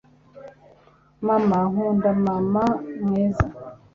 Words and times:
mama 1.27 1.57
nkunda, 1.69 2.09
mama 2.25 2.63
mwiza 3.03 3.47